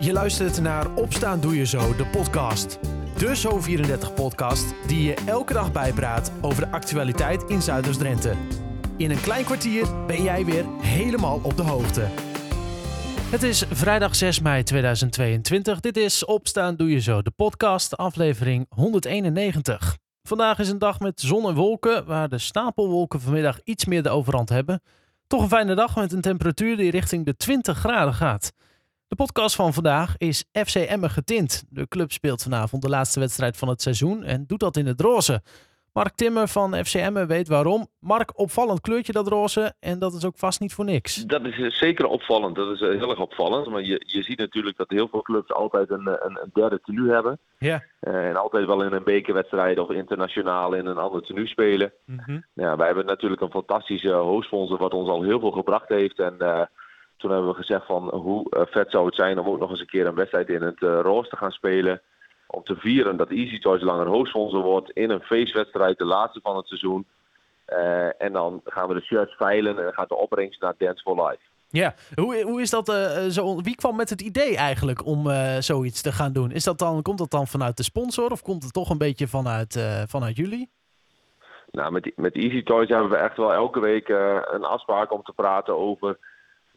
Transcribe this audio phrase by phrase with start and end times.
[0.00, 2.78] Je luistert naar Opstaan Doe Je Zo, de podcast.
[3.16, 8.34] De Zo34-podcast die je elke dag bijpraat over de actualiteit in Zuiders-Drenthe.
[8.96, 12.06] In een klein kwartier ben jij weer helemaal op de hoogte.
[13.30, 15.80] Het is vrijdag 6 mei 2022.
[15.80, 19.96] Dit is Opstaan Doe Je Zo, de podcast, aflevering 191.
[20.22, 24.10] Vandaag is een dag met zon en wolken, waar de stapelwolken vanmiddag iets meer de
[24.10, 24.82] overhand hebben.
[25.26, 28.52] Toch een fijne dag met een temperatuur die richting de 20 graden gaat.
[29.08, 31.64] De podcast van vandaag is FC Emmen getint.
[31.70, 35.00] De club speelt vanavond de laatste wedstrijd van het seizoen en doet dat in het
[35.00, 35.42] roze.
[35.92, 37.86] Mark Timmer van FC Emmen weet waarom.
[38.00, 41.14] Mark, opvallend kleurtje dat roze en dat is ook vast niet voor niks.
[41.14, 42.56] Dat is zeker opvallend.
[42.56, 43.66] Dat is eh, heel erg opvallend.
[43.66, 47.12] Maar je, je ziet natuurlijk dat heel veel clubs altijd een, een, een derde tenue
[47.12, 47.38] hebben.
[47.58, 47.82] Ja.
[48.00, 51.92] En altijd wel in een bekerwedstrijd of internationaal in een ander tenue spelen.
[52.04, 52.40] Mhm.
[52.54, 56.18] Ja, wij hebben natuurlijk een fantastische hoofdsponsor wat ons al heel veel gebracht heeft.
[56.18, 56.62] En uh,
[57.18, 59.86] toen hebben we gezegd van hoe vet zou het zijn om ook nog eens een
[59.86, 62.00] keer een wedstrijd in het roze te gaan spelen
[62.46, 66.56] om te vieren dat Easy Choice langer hoofdsponsor wordt in een feestwedstrijd, de laatste van
[66.56, 67.06] het seizoen.
[67.68, 71.02] Uh, en dan gaan we de shirts veilen en dan gaat de opbrengst naar Dance
[71.02, 71.42] for Life.
[71.70, 73.60] Ja, hoe, hoe is dat uh, zo?
[73.60, 76.50] Wie kwam met het idee eigenlijk om uh, zoiets te gaan doen?
[76.50, 79.28] Is dat dan, komt dat dan vanuit de sponsor of komt het toch een beetje
[79.28, 80.70] vanuit, vanuit jullie?
[81.70, 85.32] Nou, met, met Easy Toys hebben we echt wel elke week een afspraak om te
[85.32, 86.18] praten over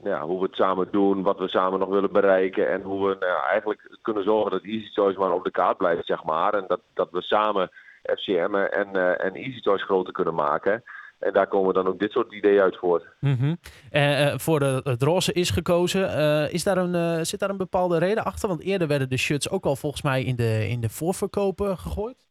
[0.03, 3.15] ja, hoe we het samen doen, wat we samen nog willen bereiken en hoe we
[3.19, 6.53] nou, eigenlijk kunnen zorgen dat Easy Choice maar op de kaart blijft, zeg maar.
[6.53, 7.71] En dat, dat we samen
[8.03, 10.83] FCM en, uh, en Easy Choice groter kunnen maken.
[11.19, 13.03] En daar komen dan ook dit soort ideeën uit voort.
[13.19, 13.57] Mm -hmm.
[13.91, 16.09] uh, uh, voor de, het roze is gekozen.
[16.51, 18.47] is daar een, zit daar een bepaalde reden achter?
[18.47, 22.25] Want eerder werden de shirts ook al volgens mij in de, in de voorverkopen gegooid.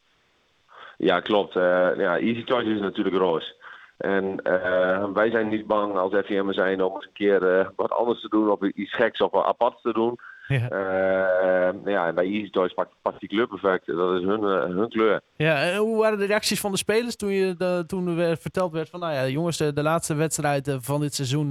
[0.97, 1.55] Ja, klopt.
[1.55, 3.55] ja, Easy Choice is natuurlijk roze.
[4.01, 7.91] En uh, wij zijn niet bang als FVM zijn om eens een keer uh, wat
[7.91, 10.19] anders te doen of iets geks of apart te doen.
[10.47, 13.87] Ja, uh, ja en bij Easy Toys past, past die kleur perfect.
[13.87, 15.21] Dat is hun, hun kleur.
[15.37, 18.73] Ja, en hoe waren de reacties van de spelers toen, je de, toen er verteld
[18.73, 19.01] werd van...
[19.01, 21.49] Nou ja, jongens, de, de laatste wedstrijd van dit seizoen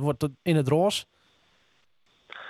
[0.00, 1.04] wordt in het roze?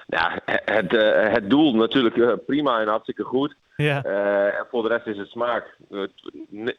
[0.07, 0.93] Ja, het,
[1.33, 3.57] het doel natuurlijk prima en hartstikke goed.
[3.77, 4.05] Ja.
[4.05, 5.77] Uh, en voor de rest is het smaak.
[5.79, 5.79] 99%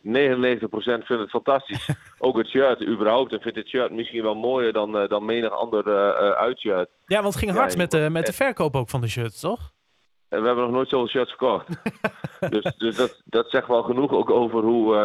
[0.02, 1.90] vindt het fantastisch.
[2.20, 3.34] Ook het shirt, überhaupt.
[3.34, 6.90] En vindt het shirt misschien wel mooier dan, uh, dan menig ander uh, uitshirt.
[7.06, 9.40] Ja, want het ging hard ja, met, de, met de verkoop ook van de shirts,
[9.40, 9.72] toch?
[10.30, 11.68] En we hebben nog nooit zoveel shirts verkocht.
[12.54, 14.96] dus dus dat, dat zegt wel genoeg ook over hoe,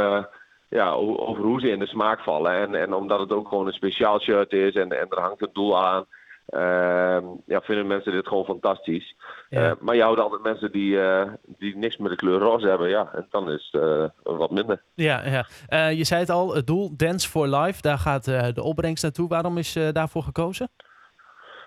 [0.69, 2.53] ja, over hoe ze in de smaak vallen.
[2.53, 5.51] En, en omdat het ook gewoon een speciaal shirt is en, en er hangt een
[5.53, 6.07] doel aan.
[6.49, 9.17] Uh, ja, vinden mensen dit gewoon fantastisch.
[9.49, 9.71] Ja.
[9.71, 12.89] Uh, maar je houdt altijd mensen die, uh, die niks met de kleur roze hebben.
[12.89, 14.83] Ja, en dan is het wat minder.
[14.95, 15.87] Ja, ja.
[15.89, 19.29] je zei het al, het doel Dance for Life, daar gaat de opbrengst naartoe.
[19.29, 20.69] Waarom is daarvoor gekozen?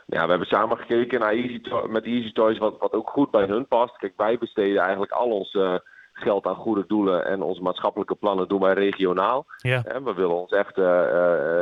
[0.06, 3.32] Ja, we hebben samen gekeken naar Easy to met Easy Toys, wat, wat ook goed
[3.32, 3.98] bij hun past.
[3.98, 5.58] Kijk, wij besteden eigenlijk al ons
[6.14, 9.46] geld aan goede doelen en onze maatschappelijke plannen doen wij regionaal.
[9.58, 9.84] Ja.
[9.84, 10.78] En we willen ons echt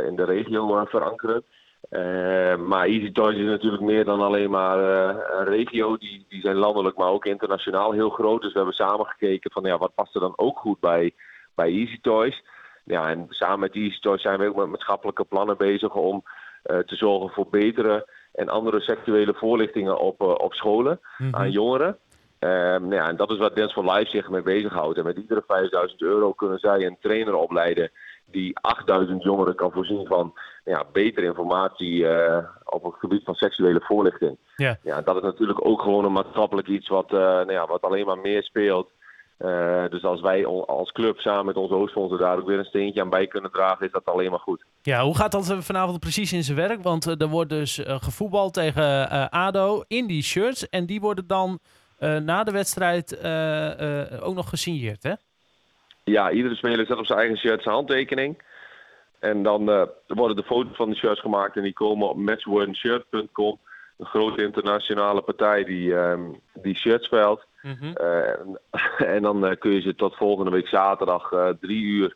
[0.07, 1.43] in de regio verankeren.
[1.89, 5.97] Uh, maar Easy Toys is natuurlijk meer dan alleen maar uh, een regio.
[5.97, 8.41] Die, die zijn landelijk, maar ook internationaal heel groot.
[8.41, 11.11] Dus we hebben samen gekeken van ja, wat past er dan ook goed bij,
[11.55, 12.43] bij Easy Toys.
[12.83, 16.23] Ja, en samen met Easy Toys zijn we ook met maatschappelijke plannen bezig om
[16.65, 21.35] uh, te zorgen voor betere en andere seksuele voorlichtingen op, op scholen Mhm.
[21.35, 21.97] aan jongeren.
[22.39, 24.97] Um, ja, en dat is wat Dance for Life zich mee bezighoudt.
[24.97, 27.91] En met iedere 5000 euro kunnen zij een trainer opleiden
[28.25, 33.81] die 8000 jongeren kan voorzien van ja, betere informatie uh, op het gebied van seksuele
[33.83, 34.37] voorlichting.
[34.55, 34.77] Ja.
[34.83, 38.05] Ja, dat is natuurlijk ook gewoon een maatschappelijk iets wat, uh, nou ja, wat alleen
[38.05, 38.91] maar meer speelt.
[39.39, 43.01] Uh, dus als wij als club samen met onze hoofdsponsor daar ook weer een steentje
[43.01, 44.63] aan bij kunnen dragen, is dat alleen maar goed.
[44.81, 46.83] Ja, hoe gaat dat vanavond precies in zijn werk?
[46.83, 51.59] Want er wordt dus gevoetbald tegen ADO in die shirts en die worden dan
[51.99, 53.17] na de wedstrijd
[54.21, 55.13] ook nog gesigneerd, hè?
[56.03, 58.41] Ja, iedere speler zet op zijn eigen shirt zijn handtekening.
[59.19, 63.59] En dan uh, worden de foto's van de shirts gemaakt en die komen op matchwordshirt.com.
[63.97, 67.45] Een grote internationale partij die, um, die shirts veilt.
[67.61, 67.95] Mm -hmm.
[68.01, 68.59] uh, en,
[69.15, 72.15] en, dan uh, kun je ze tot volgende week zaterdag drie uur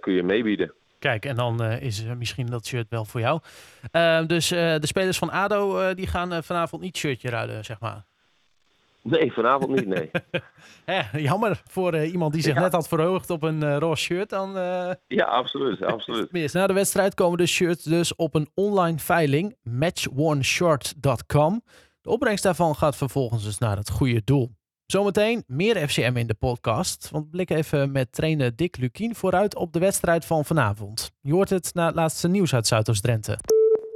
[0.00, 0.72] kun je meebieden.
[0.98, 3.40] Kijk, en dan is misschien dat shirt wel voor jou.
[3.90, 8.04] Ehm, dus de spelers van ADO die gaan vanavond niet shirtje ruilen, zeg maar.
[9.02, 10.10] Nee, vanavond niet, nee.
[10.84, 12.60] Hè, jammer voor uh, iemand die zich Ja.
[12.60, 14.28] net had verheugd op een uh, roze shirt.
[14.30, 16.32] Dan, uh, Ja, absoluut, absoluut.
[16.32, 16.52] mis.
[16.52, 21.62] Na de wedstrijd komen de shirts dus op een online veiling, matchoneshort.com.
[22.00, 24.50] De opbrengst daarvan gaat vervolgens dus naar het goede doel.
[24.86, 27.08] Zometeen meer FCM in de podcast.
[27.10, 31.10] Want blik even met trainer Dick Lukien vooruit op de wedstrijd van vanavond.
[31.20, 33.38] Je hoort het na het laatste nieuws uit Zuidoost-Drenthe.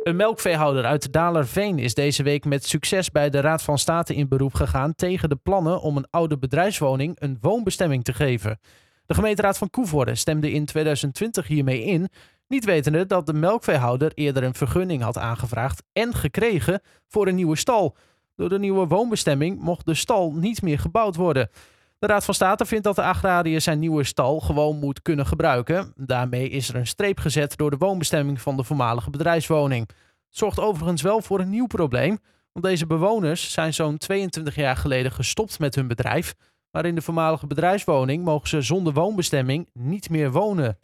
[0.07, 4.29] Een melkveehouder uit Dalerveen is deze week met succes bij de Raad van State in
[4.29, 8.61] beroep gegaan tegen de plannen om een oude bedrijfswoning een woonbestemming te geven.
[9.07, 12.09] De gemeenteraad van Koevoorde stemde in 2020 hiermee in,
[12.49, 17.57] niet wetende dat de melkveehouder eerder een vergunning had aangevraagd en gekregen voor een nieuwe
[17.57, 17.97] stal.
[18.37, 21.51] Door de nieuwe woonbestemming mocht de stal niet meer gebouwd worden.
[21.99, 25.93] De Raad van State vindt dat de agrariër zijn nieuwe stal gewoon moet kunnen gebruiken.
[25.97, 29.89] Daarmee is er een streep gezet door de woonbestemming van de voormalige bedrijfswoning.
[29.89, 32.19] Het zorgt overigens wel voor een nieuw probleem,
[32.53, 36.35] want deze bewoners zijn zo'n 22 jaar geleden gestopt met hun bedrijf.
[36.71, 40.79] Maar in de voormalige bedrijfswoning mogen ze zonder woonbestemming niet meer wonen.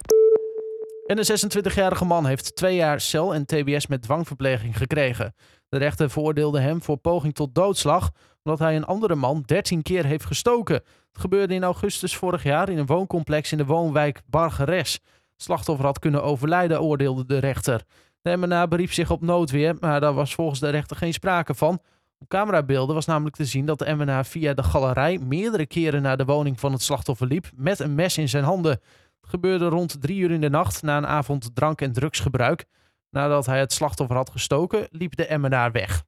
[1.07, 5.35] En een 26-jarige man heeft twee jaar cel en tbs met dwangverpleging gekregen.
[5.73, 8.11] De rechter veroordeelde hem voor poging tot doodslag
[8.43, 10.75] omdat hij een andere man 13 keer heeft gestoken.
[10.75, 14.93] Het gebeurde in augustus vorig jaar in een wooncomplex in de woonwijk Bargeres.
[15.33, 17.83] Het slachtoffer had kunnen overlijden, oordeelde de rechter.
[18.23, 21.81] De MNA beriep zich op noodweer, maar daar was volgens de rechter geen sprake van.
[22.19, 26.17] Op camerabeelden was namelijk te zien dat de MNA via de galerij meerdere keren naar
[26.17, 28.81] de woning van het slachtoffer liep met een mes in zijn handen.
[29.21, 32.67] Het gebeurde rond drie uur in de nacht na een avond drank- en drugsgebruik.
[33.13, 36.03] Nadat hij het slachtoffer had gestoken, liep de MNA weg.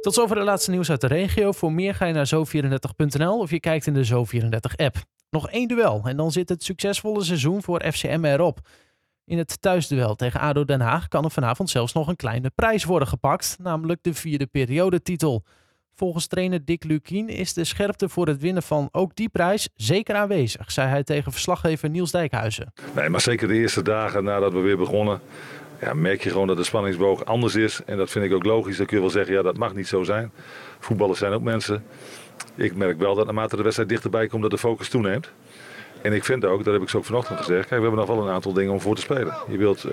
[0.00, 1.52] Tot zover de laatste nieuws uit de regio.
[1.52, 4.96] Voor meer ga je naar zo34.nl of je kijkt in de Zo34-app.
[5.30, 8.58] Nog één duel en dan zit het succesvolle seizoen voor FCM erop.
[9.24, 12.84] In het thuisduel tegen ADO Den Haag kan er vanavond zelfs nog een kleine prijs
[12.84, 15.44] worden gepakt, namelijk de vierde periodetitel.
[15.94, 20.14] Volgens trainer Dick Lukien is de scherpte voor het winnen van ook die prijs zeker
[20.14, 22.72] aanwezig, zei hij tegen verslaggever Niels Dijkhuizen.
[22.94, 25.20] Nee, maar zeker de eerste dagen nadat we weer begonnen,
[25.80, 27.80] ja, merk je gewoon dat de spanningsboog anders is.
[27.86, 28.76] En dat vind ik ook logisch.
[28.76, 30.32] Dan kun je wel zeggen, ja, dat mag niet zo zijn.
[30.78, 31.84] Voetballers zijn ook mensen.
[32.54, 35.30] Ik merk wel dat naarmate de wedstrijd dichterbij komt, dat de focus toeneemt.
[36.02, 38.26] En ik vind ook, dat heb ik zo vanochtend gezegd, kijk, we hebben nog wel
[38.26, 39.36] een aantal dingen om voor te spelen.
[39.48, 39.92] Je wilt, uh,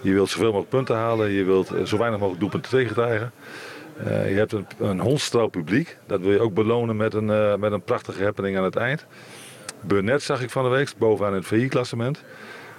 [0.00, 3.32] je wilt zoveel mogelijk punten halen, je wilt uh, zo weinig mogelijk doelpunten tegenkrijgen.
[4.06, 7.72] Uh, je hebt een, een hondstrouw publiek, dat wil je ook belonen met een, met
[7.72, 9.06] een prachtige happening aan het eind.
[9.80, 12.22] Burnett zag ik van de week, bovenaan het VI-klassement.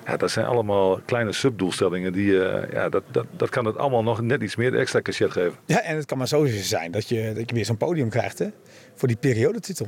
[0.07, 2.13] Ja, dat zijn allemaal kleine subdoelstellingen.
[2.13, 5.31] Die, uh, ja, dat, dat, dat kan het allemaal nog net iets meer extra cachet
[5.31, 5.57] geven.
[5.65, 8.39] Ja, en het kan maar zo zijn dat je, dat je weer zo'n podium krijgt
[8.39, 8.47] hè,
[8.95, 9.87] voor die periodetitel.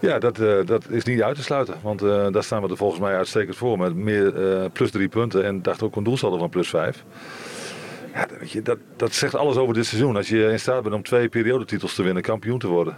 [0.00, 1.74] Ja, dat, uh, dat is niet uit te sluiten.
[1.82, 3.78] Want uh, daar staan we er volgens mij uitstekend voor.
[3.78, 4.32] Met meer
[4.72, 7.04] plus drie punten en dacht ook een doelsaldo van plus vijf.
[8.14, 10.16] Ja, weet je, dat, dat zegt alles over dit seizoen.
[10.16, 12.96] Als je in staat bent om twee periodetitels te winnen, kampioen te worden.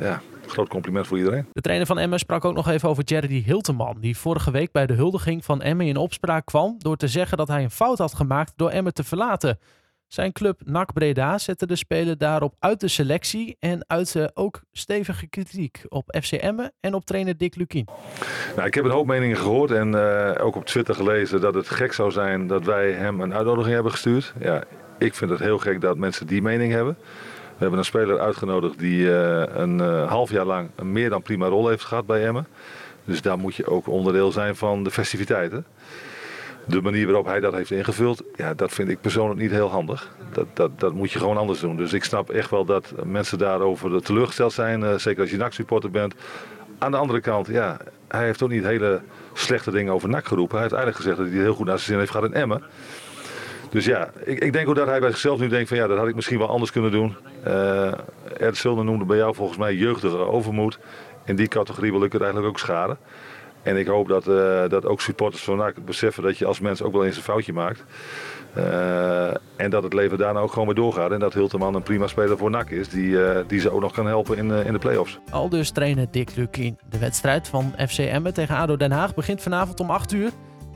[0.00, 0.20] ja,
[0.50, 1.46] groot compliment voor iedereen.
[1.52, 4.86] De trainer van Emmen sprak ook nog even over Jerry Hilteman, die vorige week bij
[4.86, 8.14] de huldiging van Emmen in opspraak kwam door te zeggen dat hij een fout had
[8.14, 9.58] gemaakt door Emmen te verlaten.
[10.06, 15.26] Zijn club NAC Breda zette de speler daarop uit de selectie en uitte ook stevige
[15.26, 17.88] kritiek op FC Emmen en op trainer Dick Lukien.
[18.56, 21.68] Nou, ik heb een hoop meningen gehoord en uh, ook op Twitter gelezen dat het
[21.68, 24.34] gek zou zijn dat wij hem een uitnodiging hebben gestuurd.
[24.40, 24.64] Ja,
[24.98, 26.96] ik vind het heel gek dat mensen die mening hebben.
[27.56, 31.22] We hebben een speler uitgenodigd die uh, een uh, half jaar lang een meer dan
[31.22, 32.46] prima rol heeft gehad bij Emmen.
[33.04, 35.66] Dus daar moet je ook onderdeel zijn van de festiviteiten.
[36.66, 40.14] De manier waarop hij dat heeft ingevuld, ja, dat vind ik persoonlijk niet heel handig.
[40.32, 41.76] Dat, dat, dat moet je gewoon anders doen.
[41.76, 44.80] Dus ik snap echt wel dat mensen daarover teleurgesteld zijn.
[44.80, 46.14] Uh, zeker als je NAC-supporter bent.
[46.78, 47.76] Aan de andere kant, ja,
[48.08, 49.00] hij heeft ook niet hele
[49.32, 50.58] slechte dingen over NAC geroepen.
[50.58, 52.62] Hij heeft eigenlijk gezegd dat hij heel goed naar zijn zin heeft gehad in Emmen.
[53.76, 55.98] Dus ja, ik, ik, denk ook dat hij bij zichzelf nu denkt van ja, dat
[55.98, 57.16] had ik misschien wel anders kunnen doen.
[57.46, 57.92] Uh,
[58.38, 60.78] Erd Zulner noemde bij jou volgens mij jeugdige overmoed.
[61.24, 62.98] In die categorie wil ik het eigenlijk ook schaden.
[63.62, 66.82] En ik hoop dat, uh, dat ook supporters van NAC beseffen dat je als mens
[66.82, 67.84] ook wel eens een foutje maakt.
[68.56, 71.10] Uh, en dat het leven daarna ook gewoon weer doorgaat.
[71.10, 72.88] En dat Hilteman een prima speler voor NAC is.
[72.88, 73.16] Die,
[73.46, 75.18] die ze ook nog kan helpen in, in de play-offs.
[75.30, 76.78] Al dus trainer Dick Lukien.
[76.88, 80.30] De wedstrijd van FC Emmen tegen ADO Den Haag begint vanavond om 8 uur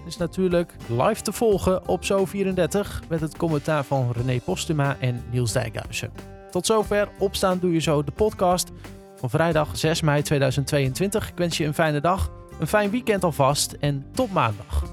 [0.07, 5.53] is natuurlijk live te volgen op Zo34 met het commentaar van René Postuma en Niels
[5.53, 6.11] Dijkhuizen.
[6.51, 8.71] Tot zover Opstaan Doe Je Zo, de podcast
[9.17, 11.29] van vrijdag 6 mei 2022.
[11.29, 12.31] Ik wens je een fijne dag,
[12.61, 14.90] een fijn weekend alvast en tot maandag.